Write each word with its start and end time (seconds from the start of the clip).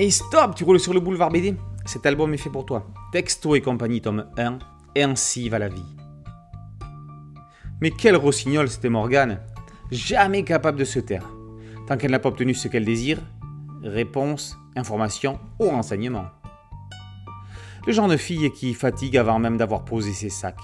Et 0.00 0.12
stop, 0.12 0.54
tu 0.54 0.62
roules 0.62 0.78
sur 0.78 0.94
le 0.94 1.00
boulevard 1.00 1.30
BD 1.30 1.56
Cet 1.84 2.06
album 2.06 2.32
est 2.32 2.38
fait 2.38 2.50
pour 2.50 2.64
toi. 2.64 2.86
Texto 3.10 3.56
et 3.56 3.60
compagnie, 3.60 4.00
tome 4.00 4.26
1, 4.38 4.60
et 4.94 5.02
ainsi 5.02 5.48
va 5.48 5.58
la 5.58 5.68
vie. 5.68 5.82
Mais 7.80 7.90
quel 7.90 8.14
rossignol 8.14 8.68
c'était 8.68 8.90
Morgane 8.90 9.40
Jamais 9.90 10.44
capable 10.44 10.78
de 10.78 10.84
se 10.84 11.00
taire. 11.00 11.28
Tant 11.88 11.96
qu'elle 11.96 12.12
n'a 12.12 12.20
pas 12.20 12.28
obtenu 12.28 12.54
ce 12.54 12.68
qu'elle 12.68 12.84
désire, 12.84 13.18
réponse, 13.82 14.56
information 14.76 15.40
ou 15.58 15.68
renseignement. 15.68 16.26
Le 17.84 17.92
genre 17.92 18.06
de 18.06 18.16
fille 18.16 18.52
qui 18.52 18.74
fatigue 18.74 19.16
avant 19.16 19.40
même 19.40 19.56
d'avoir 19.56 19.84
posé 19.84 20.12
ses 20.12 20.30
sacs. 20.30 20.62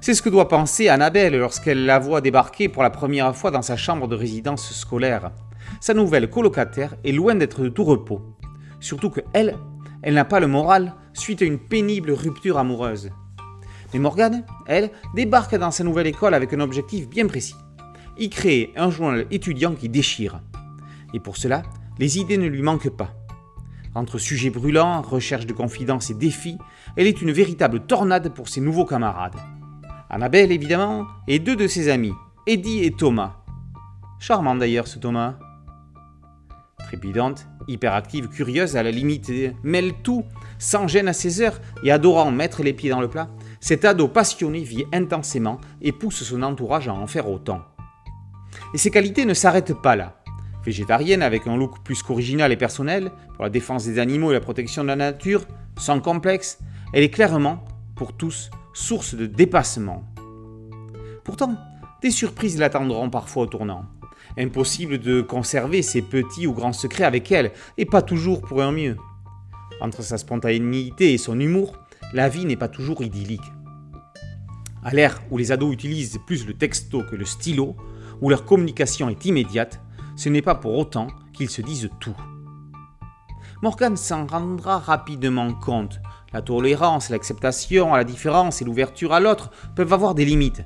C'est 0.00 0.14
ce 0.14 0.22
que 0.22 0.30
doit 0.30 0.48
penser 0.48 0.88
Annabelle 0.88 1.36
lorsqu'elle 1.36 1.84
la 1.84 1.98
voit 1.98 2.22
débarquer 2.22 2.70
pour 2.70 2.82
la 2.82 2.90
première 2.90 3.36
fois 3.36 3.50
dans 3.50 3.60
sa 3.60 3.76
chambre 3.76 4.08
de 4.08 4.16
résidence 4.16 4.72
scolaire. 4.72 5.32
Sa 5.80 5.92
nouvelle 5.92 6.30
colocataire 6.30 6.94
est 7.04 7.12
loin 7.12 7.34
d'être 7.34 7.60
de 7.62 7.68
tout 7.68 7.84
repos. 7.84 8.37
Surtout 8.80 9.10
que 9.10 9.20
elle, 9.32 9.56
elle 10.02 10.14
n'a 10.14 10.24
pas 10.24 10.40
le 10.40 10.46
moral 10.46 10.94
suite 11.12 11.42
à 11.42 11.44
une 11.44 11.58
pénible 11.58 12.12
rupture 12.12 12.58
amoureuse. 12.58 13.10
Mais 13.92 13.98
Morgane, 13.98 14.44
elle, 14.66 14.90
débarque 15.14 15.56
dans 15.56 15.70
sa 15.70 15.84
nouvelle 15.84 16.06
école 16.06 16.34
avec 16.34 16.52
un 16.52 16.60
objectif 16.60 17.08
bien 17.08 17.26
précis. 17.26 17.56
Y 18.18 18.28
créer 18.30 18.72
un 18.76 18.90
journal 18.90 19.26
étudiant 19.30 19.74
qui 19.74 19.88
déchire. 19.88 20.40
Et 21.14 21.20
pour 21.20 21.36
cela, 21.36 21.62
les 21.98 22.18
idées 22.18 22.38
ne 22.38 22.46
lui 22.46 22.62
manquent 22.62 22.96
pas. 22.96 23.14
Entre 23.94 24.18
sujets 24.18 24.50
brûlants, 24.50 25.02
recherche 25.02 25.46
de 25.46 25.52
confidences 25.52 26.10
et 26.10 26.14
défis, 26.14 26.58
elle 26.96 27.06
est 27.06 27.22
une 27.22 27.32
véritable 27.32 27.80
tornade 27.80 28.32
pour 28.34 28.48
ses 28.48 28.60
nouveaux 28.60 28.84
camarades. 28.84 29.36
Annabelle, 30.10 30.52
évidemment, 30.52 31.06
et 31.26 31.38
deux 31.38 31.56
de 31.56 31.66
ses 31.66 31.88
amis, 31.88 32.12
Eddie 32.46 32.84
et 32.84 32.92
Thomas. 32.92 33.36
Charmant 34.20 34.54
d'ailleurs 34.54 34.86
ce 34.86 34.98
Thomas. 34.98 35.34
Trépidante, 36.78 37.46
hyperactive, 37.68 38.28
curieuse, 38.28 38.76
à 38.76 38.82
la 38.82 38.90
limite, 38.90 39.30
mêle 39.62 39.92
tout, 40.02 40.24
sans 40.58 40.88
gêne 40.88 41.08
à 41.08 41.12
ses 41.12 41.40
heures 41.40 41.60
et 41.84 41.90
adorant 41.90 42.30
mettre 42.30 42.62
les 42.62 42.72
pieds 42.72 42.90
dans 42.90 43.00
le 43.00 43.08
plat, 43.08 43.28
cet 43.60 43.84
ado 43.84 44.08
passionné 44.08 44.60
vit 44.60 44.84
intensément 44.92 45.60
et 45.80 45.92
pousse 45.92 46.22
son 46.22 46.42
entourage 46.42 46.88
à 46.88 46.94
en 46.94 47.06
faire 47.06 47.28
autant. 47.28 47.62
Et 48.74 48.78
ses 48.78 48.90
qualités 48.90 49.24
ne 49.24 49.34
s'arrêtent 49.34 49.80
pas 49.80 49.96
là. 49.96 50.16
Végétarienne 50.64 51.22
avec 51.22 51.46
un 51.46 51.56
look 51.56 51.82
plus 51.84 52.02
qu'original 52.02 52.52
et 52.52 52.56
personnel, 52.56 53.10
pour 53.34 53.44
la 53.44 53.50
défense 53.50 53.84
des 53.84 53.98
animaux 53.98 54.30
et 54.30 54.34
la 54.34 54.40
protection 54.40 54.82
de 54.82 54.88
la 54.88 54.96
nature, 54.96 55.44
sans 55.78 56.00
complexe, 56.00 56.58
elle 56.92 57.02
est 57.02 57.10
clairement, 57.10 57.64
pour 57.94 58.12
tous, 58.12 58.50
source 58.74 59.14
de 59.14 59.26
dépassement. 59.26 60.04
Pourtant, 61.24 61.56
des 62.02 62.10
surprises 62.10 62.58
l'attendront 62.58 63.10
parfois 63.10 63.44
au 63.44 63.46
tournant. 63.46 63.84
Impossible 64.38 64.98
de 64.98 65.20
conserver 65.20 65.82
ses 65.82 66.00
petits 66.00 66.46
ou 66.46 66.52
grands 66.52 66.72
secrets 66.72 67.04
avec 67.04 67.32
elle, 67.32 67.50
et 67.76 67.84
pas 67.84 68.02
toujours 68.02 68.40
pour 68.40 68.62
un 68.62 68.70
mieux. 68.70 68.96
Entre 69.80 70.02
sa 70.02 70.16
spontanéité 70.16 71.12
et 71.12 71.18
son 71.18 71.40
humour, 71.40 71.76
la 72.12 72.28
vie 72.28 72.44
n'est 72.44 72.56
pas 72.56 72.68
toujours 72.68 73.02
idyllique. 73.02 73.52
À 74.84 74.92
l'ère 74.94 75.20
où 75.32 75.38
les 75.38 75.50
ados 75.50 75.72
utilisent 75.72 76.20
plus 76.26 76.46
le 76.46 76.54
texto 76.54 77.02
que 77.02 77.16
le 77.16 77.24
stylo, 77.24 77.76
où 78.20 78.30
leur 78.30 78.44
communication 78.44 79.08
est 79.08 79.24
immédiate, 79.24 79.80
ce 80.16 80.28
n'est 80.28 80.42
pas 80.42 80.54
pour 80.54 80.78
autant 80.78 81.08
qu'ils 81.32 81.50
se 81.50 81.60
disent 81.60 81.90
tout. 81.98 82.16
Morgan 83.60 83.96
s'en 83.96 84.24
rendra 84.24 84.78
rapidement 84.78 85.52
compte. 85.52 86.00
La 86.32 86.42
tolérance, 86.42 87.10
l'acceptation 87.10 87.92
à 87.92 87.96
la 87.96 88.04
différence 88.04 88.62
et 88.62 88.64
l'ouverture 88.64 89.12
à 89.12 89.18
l'autre 89.18 89.50
peuvent 89.74 89.92
avoir 89.92 90.14
des 90.14 90.24
limites. 90.24 90.62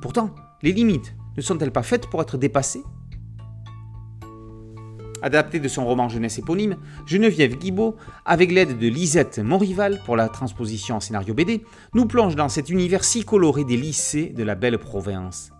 Pourtant, 0.00 0.34
les 0.62 0.72
limites 0.72 1.14
ne 1.36 1.42
sont-elles 1.42 1.72
pas 1.72 1.82
faites 1.82 2.08
pour 2.08 2.22
être 2.22 2.38
dépassées? 2.38 2.82
Adapté 5.22 5.60
de 5.60 5.68
son 5.68 5.84
roman 5.84 6.08
jeunesse 6.08 6.38
éponyme, 6.38 6.76
Geneviève 7.06 7.58
Guibaud, 7.58 7.96
avec 8.24 8.50
l'aide 8.50 8.78
de 8.78 8.88
Lisette 8.88 9.38
Monrival 9.38 10.00
pour 10.06 10.16
la 10.16 10.28
transposition 10.28 10.96
en 10.96 11.00
scénario 11.00 11.34
BD, 11.34 11.62
nous 11.94 12.06
plonge 12.06 12.36
dans 12.36 12.48
cet 12.48 12.70
univers 12.70 13.04
si 13.04 13.24
coloré 13.24 13.64
des 13.64 13.76
lycées 13.76 14.32
de 14.34 14.42
la 14.42 14.54
belle 14.54 14.78
province. 14.78 15.52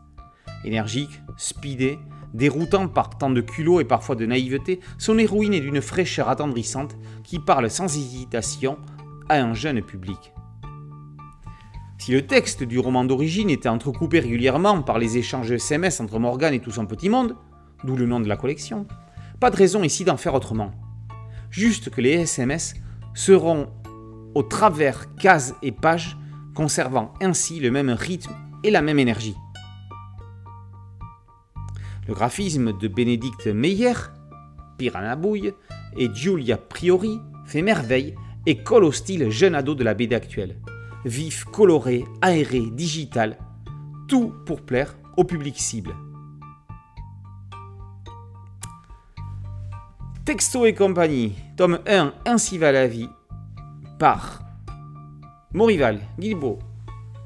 Énergique, 0.64 1.20
speedé, 1.36 1.98
déroutant 2.32 2.88
par 2.88 3.18
tant 3.18 3.30
de 3.30 3.40
culot 3.40 3.80
et 3.80 3.84
parfois 3.84 4.16
de 4.16 4.24
naïveté, 4.24 4.80
son 4.98 5.18
héroïne 5.18 5.54
est 5.54 5.60
d'une 5.60 5.82
fraîcheur 5.82 6.28
attendrissante 6.28 6.96
qui 7.24 7.38
parle 7.38 7.70
sans 7.70 7.94
hésitation 7.96 8.78
à 9.28 9.40
un 9.40 9.52
jeune 9.52 9.82
public. 9.82 10.32
Si 11.98 12.12
le 12.12 12.26
texte 12.26 12.62
du 12.62 12.78
roman 12.78 13.04
d'origine 13.04 13.50
était 13.50 13.68
entrecoupé 13.68 14.20
régulièrement 14.20 14.80
par 14.80 14.98
les 14.98 15.18
échanges 15.18 15.52
SMS 15.52 16.00
entre 16.00 16.18
Morgan 16.18 16.54
et 16.54 16.60
tout 16.60 16.70
son 16.70 16.86
petit 16.86 17.10
monde, 17.10 17.36
d'où 17.84 17.94
le 17.94 18.06
nom 18.06 18.20
de 18.20 18.28
la 18.28 18.36
collection, 18.36 18.86
pas 19.40 19.50
de 19.50 19.56
raison 19.56 19.82
ici 19.82 20.04
d'en 20.04 20.18
faire 20.18 20.34
autrement. 20.34 20.72
Juste 21.50 21.90
que 21.90 22.02
les 22.02 22.10
SMS 22.10 22.74
seront 23.14 23.68
au 24.34 24.42
travers 24.42 25.14
cases 25.16 25.54
et 25.62 25.72
pages, 25.72 26.16
conservant 26.54 27.14
ainsi 27.20 27.58
le 27.58 27.70
même 27.70 27.90
rythme 27.90 28.34
et 28.62 28.70
la 28.70 28.82
même 28.82 28.98
énergie. 28.98 29.34
Le 32.06 32.14
graphisme 32.14 32.76
de 32.78 32.88
Bénédicte 32.88 33.46
Meyer, 33.46 33.94
Piranha 34.78 35.16
Bouille 35.16 35.52
et 35.96 36.08
Giulia 36.12 36.56
Priori 36.56 37.18
fait 37.46 37.62
merveille 37.62 38.14
et 38.46 38.62
colle 38.62 38.84
au 38.84 38.92
style 38.92 39.30
jeune 39.30 39.54
ado 39.54 39.74
de 39.74 39.84
la 39.84 39.94
BD 39.94 40.14
actuelle. 40.14 40.56
Vif, 41.04 41.44
coloré, 41.44 42.04
aéré, 42.20 42.62
digital, 42.72 43.38
tout 44.06 44.34
pour 44.44 44.60
plaire 44.60 44.96
au 45.16 45.24
public 45.24 45.58
cible. 45.58 45.94
Texto 50.24 50.66
et 50.66 50.74
compagnie, 50.74 51.34
tome 51.56 51.80
1, 51.86 52.12
Ainsi 52.26 52.58
va 52.58 52.72
la 52.72 52.86
vie, 52.86 53.08
par 53.98 54.42
Morival, 55.52 56.00
Guilbeault, 56.18 56.58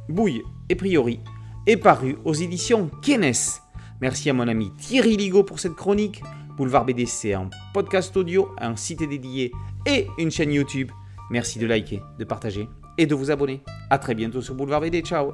Bouille 0.08 0.42
et 0.68 0.76
Priori, 0.76 1.20
est 1.66 1.76
paru 1.76 2.16
aux 2.24 2.34
éditions 2.34 2.90
Kenes. 3.02 3.60
Merci 4.00 4.30
à 4.30 4.32
mon 4.32 4.46
ami 4.46 4.70
Thierry 4.78 5.16
Ligo 5.16 5.42
pour 5.42 5.58
cette 5.58 5.74
chronique. 5.74 6.22
Boulevard 6.56 6.84
BDC, 6.84 7.32
un 7.32 7.50
podcast 7.72 8.16
audio, 8.16 8.48
un 8.58 8.76
site 8.76 9.08
dédié 9.08 9.50
et 9.86 10.06
une 10.18 10.30
chaîne 10.30 10.52
YouTube. 10.52 10.92
Merci 11.30 11.58
de 11.58 11.66
liker, 11.66 12.00
de 12.18 12.24
partager 12.24 12.68
et 12.96 13.06
de 13.06 13.14
vous 13.14 13.32
abonner. 13.32 13.62
A 13.90 13.98
très 13.98 14.14
bientôt 14.14 14.40
sur 14.40 14.54
Boulevard 14.54 14.80
BD. 14.80 15.00
Ciao 15.00 15.32